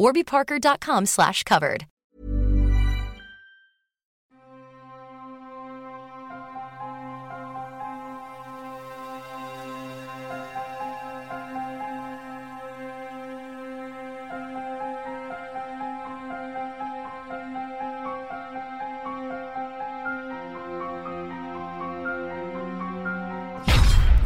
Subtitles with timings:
[0.00, 1.84] warbyparker.com slash covered.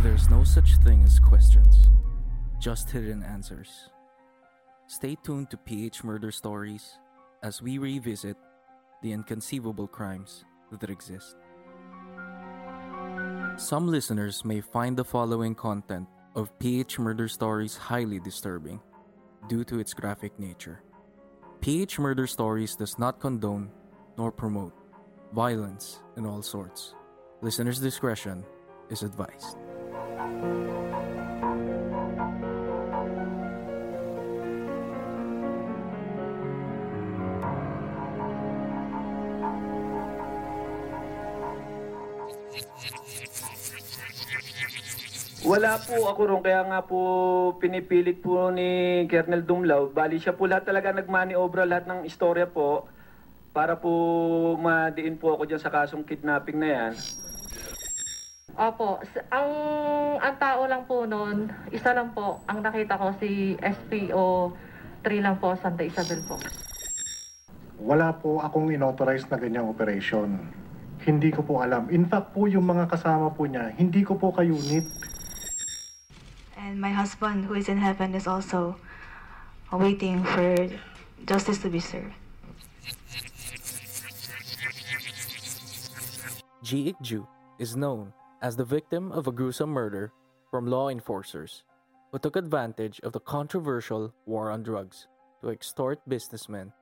[0.03, 1.89] There's no such thing as questions,
[2.61, 3.89] just hidden answers.
[4.87, 6.99] Stay tuned to PH Murder Stories
[7.43, 8.37] as we revisit
[9.03, 11.37] the inconceivable crimes that exist.
[13.57, 18.81] Some listeners may find the following content of PH Murder Stories highly disturbing
[19.49, 20.83] due to its graphic nature.
[21.63, 23.71] PH Murder Stories does not condone
[24.19, 24.75] nor promote
[25.33, 26.95] violence in all sorts.
[27.41, 28.45] Listener's discretion
[28.91, 29.57] is advised.
[45.45, 46.99] Wala po ako ron, kaya nga po
[47.61, 49.93] pinipilit po ni Colonel Dumlaw.
[49.93, 52.89] Bali siya po lahat talaga nagmaniobra lahat ng istorya po
[53.53, 53.93] para po
[54.57, 56.93] madiin po ako dyan sa kasong kidnapping na yan.
[58.57, 59.51] Opo, S- ang
[60.17, 64.49] ang tao lang po noon, isa lang po, ang nakita ko si SPO
[65.05, 66.41] 3 lang po, Santa Isabel po.
[67.85, 70.41] Wala po akong inauthorize na ganyang operation.
[71.05, 71.93] Hindi ko po alam.
[71.93, 74.89] In fact po, yung mga kasama po niya, hindi ko po ka-unit.
[76.75, 78.75] And my husband, who is in heaven, is also
[79.71, 80.69] waiting for
[81.25, 82.11] justice to be served.
[86.65, 87.29] Jee Ju
[87.61, 90.11] is known as the victim of a gruesome murder
[90.51, 91.63] from law enforcers
[92.11, 95.07] who took advantage of the controversial war on drugs
[95.43, 96.73] to extort businessmen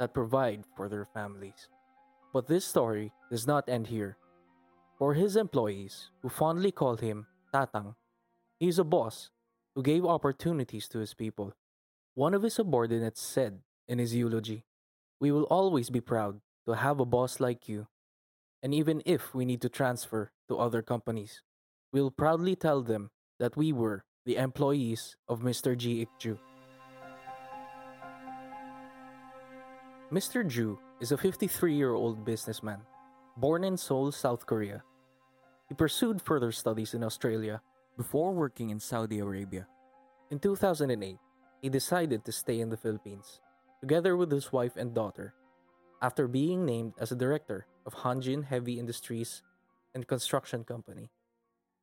[0.00, 1.68] that provide for their families.
[2.32, 4.16] But this story does not end here.
[4.96, 7.96] For his employees, who fondly call him Tatang,
[8.58, 9.28] he is a boss
[9.74, 11.52] who gave opportunities to his people.
[12.14, 14.64] One of his subordinates said in his eulogy,
[15.20, 17.86] We will always be proud to have a boss like you
[18.62, 21.42] and even if we need to transfer to other companies,
[21.92, 25.76] we'll proudly tell them that we were the employees of Mr.
[25.76, 26.38] Jee Ick-Joo.
[30.12, 30.46] Mr.
[30.46, 32.78] Ju is a 53 year old businessman,
[33.36, 34.84] born in Seoul, South Korea.
[35.68, 37.60] He pursued further studies in Australia
[37.96, 39.66] before working in Saudi Arabia.
[40.30, 41.18] In 2008,
[41.60, 43.40] he decided to stay in the Philippines,
[43.80, 45.34] together with his wife and daughter,
[46.00, 49.42] after being named as a director of Hanjin Heavy Industries
[49.94, 51.10] and Construction Company,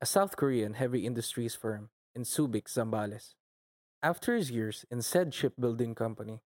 [0.02, 3.36] a South Korean heavy industries firm in Subic, Zambales.
[4.02, 6.42] After his years in said shipbuilding company,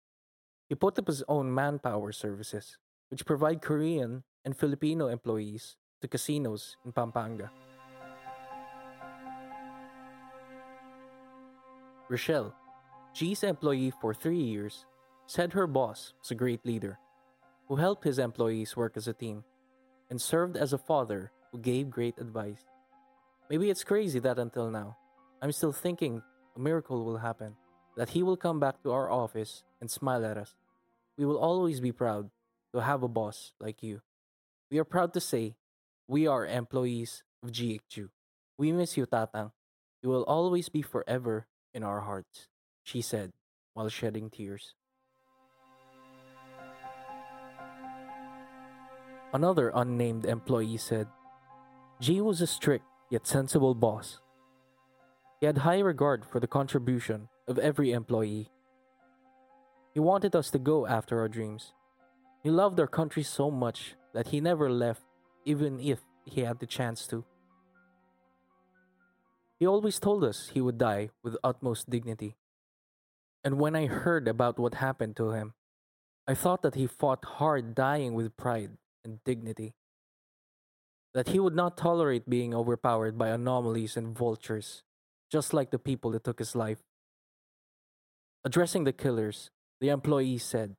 [0.68, 2.78] he put up his own manpower services,
[3.10, 7.50] which provide Korean and Filipino employees to casinos in Pampanga.
[12.10, 12.56] Rochelle,
[13.14, 14.86] Jee's employee for three years,
[15.28, 16.98] said her boss was a great leader
[17.68, 19.44] who helped his employees work as a team
[20.10, 22.66] and served as a father who gave great advice.
[23.48, 24.98] Maybe it's crazy that until now,
[25.40, 26.24] I'm still thinking
[26.56, 27.56] a miracle will happen,
[27.96, 30.56] that he will come back to our office and smile at us.
[31.16, 32.32] we will always be proud
[32.74, 34.02] to have a boss like you.
[34.72, 35.58] We are proud to say
[36.08, 38.10] we are employees of GHQ.
[38.58, 39.52] We miss you, Tatang.
[40.02, 42.48] You will always be forever in our hearts,
[42.83, 43.31] she said
[43.74, 44.75] while shedding tears.
[49.31, 51.07] Another unnamed employee said,
[52.01, 54.19] Jee was a strict yet sensible boss.
[55.39, 58.50] He had high regard for the contribution of every employee.
[59.94, 61.74] He wanted us to go after our dreams.
[62.44, 65.04] He loved our country so much that he never left,
[65.45, 67.24] even if he had the chance to.
[69.60, 72.38] He always told us he would die with utmost dignity.
[73.44, 75.54] And when I heard about what happened to him,
[76.26, 79.74] I thought that he fought hard dying with pride and dignity.
[81.14, 84.84] That he would not tolerate being overpowered by anomalies and vultures,
[85.32, 86.80] just like the people that took his life.
[88.46, 89.50] Addressing the killers,
[89.82, 90.76] the employee said,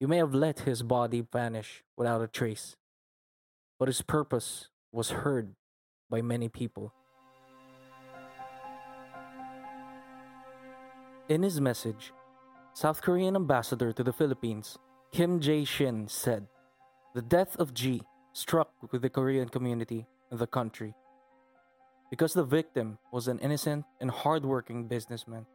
[0.00, 2.76] You may have let his body vanish without a trace,
[3.78, 5.54] but his purpose was heard
[6.10, 6.92] by many people.
[11.32, 12.12] In his message,
[12.74, 14.76] South Korean ambassador to the Philippines,
[15.12, 16.46] Kim Jae Shin, said,
[17.14, 18.02] The death of Jee
[18.34, 20.92] struck with the Korean community and the country.
[22.10, 25.46] Because the victim was an innocent and hardworking businessman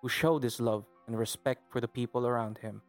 [0.00, 2.82] who showed his love and respect for the people around him.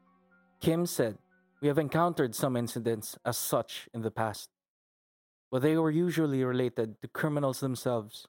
[0.59, 1.19] Kim said,
[1.61, 4.49] We have encountered some incidents as such in the past,
[5.51, 8.27] but they were usually related to criminals themselves.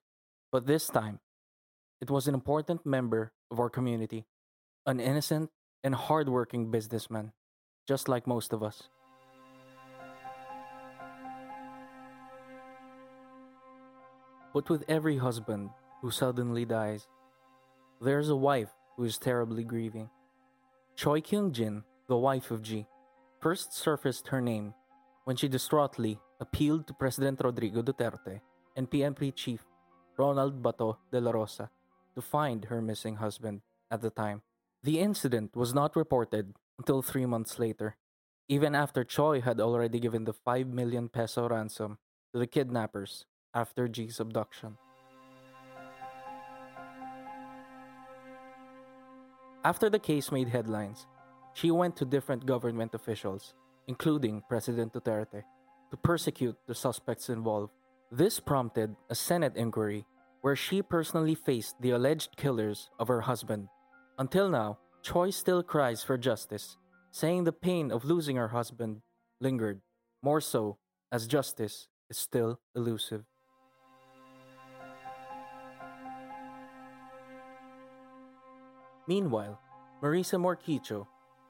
[0.53, 1.21] But this time,
[2.05, 4.27] it was an important member of our community,
[4.85, 5.49] an innocent
[5.83, 7.33] and hardworking businessman,
[7.89, 8.91] just like most of us.
[14.53, 15.71] But with every husband
[16.03, 17.09] who suddenly dies,
[18.03, 20.11] there's a wife who is terribly grieving.
[20.97, 22.87] Choi Kyung Jin, the wife of Jee,
[23.41, 24.75] first surfaced her name
[25.25, 28.43] when she distraughtly appealed to President Rodrigo Duterte
[28.77, 29.65] and PNP chief
[30.19, 31.71] Ronald Bato de la Rosa
[32.15, 34.43] to find her missing husband at the time.
[34.83, 37.97] The incident was not reported until three months later,
[38.49, 41.99] even after Choi had already given the 5 million peso ransom
[42.33, 43.25] to the kidnappers
[43.55, 44.77] after Jee's abduction.
[49.65, 51.07] After the case made headlines,
[51.55, 53.55] she went to different government officials,
[53.89, 55.43] including President Duterte,
[55.91, 57.73] to persecute the suspects involved.
[58.11, 60.05] This prompted a Senate inquiry
[60.45, 63.67] where she personally faced the alleged killers of her husband.
[64.19, 66.77] Until now, Choi still cries for justice,
[67.13, 69.01] saying the pain of losing her husband
[69.41, 69.81] lingered,
[70.23, 70.77] more so
[71.11, 73.25] as justice is still elusive.
[79.09, 79.59] Meanwhile,
[80.03, 81.07] Marisa Morquicho,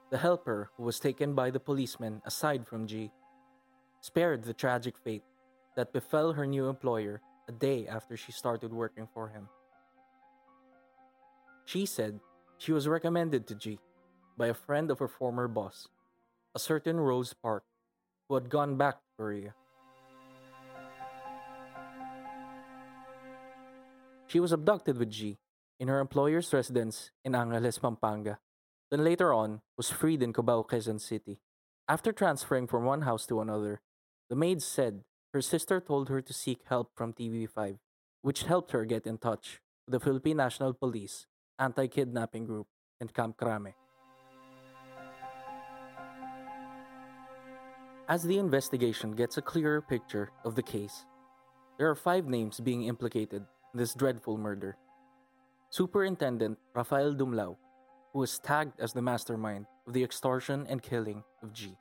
[0.09, 3.11] the helper who was taken by the policemen aside from Jee,
[3.99, 5.23] spared the tragic fate
[5.75, 9.47] that befell her new employer a day after she started working for him.
[11.65, 12.19] She said
[12.57, 13.79] she was recommended to Jee
[14.37, 15.87] by a friend of her former boss,
[16.53, 17.63] a certain Rose Park,
[18.27, 19.53] who had gone back to Korea.
[24.27, 25.39] She was abducted with Jee
[25.79, 28.39] in her employer's residence in Angeles, Pampanga,
[28.91, 31.39] then later on was freed in Cubao, Quezon City.
[31.87, 33.81] After transferring from one house to another,
[34.29, 35.03] the maid said
[35.35, 37.75] her sister told her to seek help from TV5,
[38.21, 41.27] which helped her get in touch with the Philippine National Police
[41.59, 42.67] anti kidnapping group
[43.01, 43.35] in Camp.
[48.07, 51.03] As the investigation gets a clearer picture of the case,
[51.77, 54.77] there are five names being implicated in this dreadful murder.
[55.69, 57.57] Superintendent Rafael Dumlao,
[58.13, 61.75] who was tagged as the mastermind of the extortion and killing of Jee.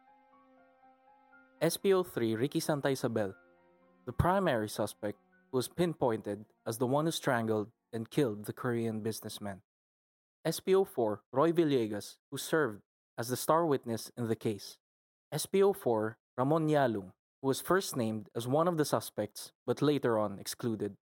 [1.63, 3.33] SPO3 Ricky Santa Isabel,
[4.07, 5.19] the primary suspect,
[5.53, 9.63] was pinpointed as the one who strangled and killed the Korean businessman.
[10.47, 12.83] SPO4 Roy Villegas, who served
[13.17, 14.79] as the star witness in the case.
[15.33, 20.39] SPO4 Ramon Yalung, who was first named as one of the suspects but later on
[20.39, 20.97] excluded.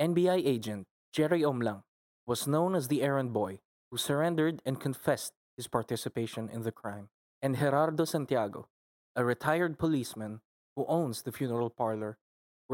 [0.00, 1.84] NBI agent Jerry Omlang,
[2.26, 7.08] was known as the errand boy who surrendered and confessed his participation in the crime,
[7.40, 8.66] and Gerardo Santiago,
[9.14, 10.40] a retired policeman
[10.74, 12.18] who owns the funeral parlor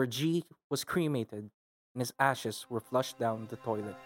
[0.00, 1.50] where Jee was cremated
[1.92, 3.96] and his ashes were flushed down the toilet.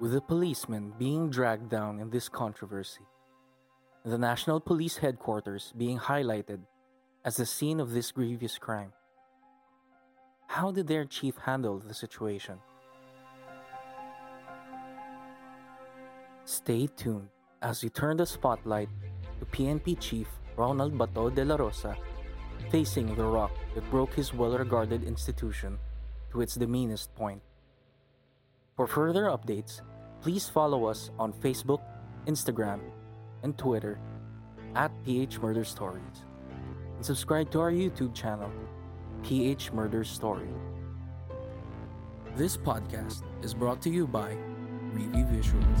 [0.00, 3.04] With the policeman being dragged down in this controversy,
[4.02, 6.60] and the National Police Headquarters being highlighted
[7.26, 8.94] as the scene of this grievous crime,
[10.46, 12.58] how did their chief handle the situation?
[16.46, 17.28] Stay tuned
[17.60, 18.88] as we turn the spotlight
[19.40, 21.96] to PNP Chief Ronald Bato de la Rosa
[22.70, 25.78] facing the rock that broke his well regarded institution
[26.32, 27.40] to its demeanest point.
[28.74, 29.80] For further updates,
[30.20, 31.80] please follow us on Facebook,
[32.26, 32.80] Instagram,
[33.44, 34.00] and Twitter
[34.74, 36.26] at PH Murder Stories
[36.96, 38.50] and subscribe to our YouTube channel,
[39.22, 40.50] PH Murder Story.
[42.34, 44.36] This podcast is brought to you by
[44.92, 45.80] Review Visuals.